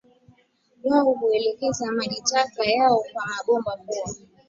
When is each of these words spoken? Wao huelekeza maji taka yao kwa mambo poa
Wao 0.83 1.13
huelekeza 1.13 1.91
maji 1.91 2.21
taka 2.21 2.63
yao 2.63 3.03
kwa 3.13 3.25
mambo 3.25 3.63
poa 3.85 4.13